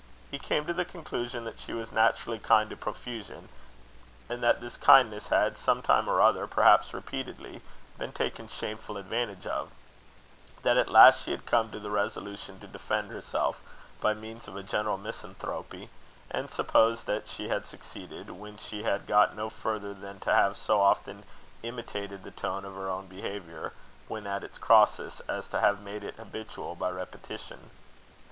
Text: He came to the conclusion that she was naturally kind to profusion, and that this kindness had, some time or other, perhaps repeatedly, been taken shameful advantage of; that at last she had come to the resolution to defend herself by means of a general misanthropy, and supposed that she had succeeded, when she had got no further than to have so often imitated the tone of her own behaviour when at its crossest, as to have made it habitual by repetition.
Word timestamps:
He 0.31 0.39
came 0.39 0.65
to 0.65 0.73
the 0.73 0.83
conclusion 0.83 1.43
that 1.43 1.59
she 1.59 1.73
was 1.73 1.91
naturally 1.91 2.39
kind 2.39 2.71
to 2.71 2.75
profusion, 2.75 3.49
and 4.29 4.41
that 4.41 4.59
this 4.59 4.75
kindness 4.75 5.27
had, 5.27 5.59
some 5.59 5.83
time 5.83 6.09
or 6.09 6.19
other, 6.23 6.47
perhaps 6.47 6.91
repeatedly, 6.91 7.61
been 7.99 8.11
taken 8.11 8.47
shameful 8.47 8.97
advantage 8.97 9.45
of; 9.45 9.69
that 10.63 10.75
at 10.75 10.89
last 10.89 11.21
she 11.21 11.29
had 11.29 11.45
come 11.45 11.69
to 11.69 11.79
the 11.79 11.91
resolution 11.91 12.59
to 12.61 12.65
defend 12.65 13.11
herself 13.11 13.61
by 14.01 14.15
means 14.15 14.47
of 14.47 14.55
a 14.57 14.63
general 14.63 14.97
misanthropy, 14.97 15.89
and 16.31 16.49
supposed 16.49 17.05
that 17.05 17.27
she 17.27 17.49
had 17.49 17.67
succeeded, 17.67 18.31
when 18.31 18.57
she 18.57 18.81
had 18.81 19.05
got 19.05 19.35
no 19.35 19.51
further 19.51 19.93
than 19.93 20.19
to 20.21 20.33
have 20.33 20.57
so 20.57 20.81
often 20.81 21.23
imitated 21.61 22.23
the 22.23 22.31
tone 22.31 22.65
of 22.65 22.73
her 22.73 22.89
own 22.89 23.05
behaviour 23.05 23.71
when 24.07 24.25
at 24.25 24.43
its 24.43 24.57
crossest, 24.57 25.21
as 25.27 25.47
to 25.47 25.59
have 25.59 25.79
made 25.79 26.03
it 26.03 26.15
habitual 26.15 26.73
by 26.73 26.89
repetition. 26.89 27.69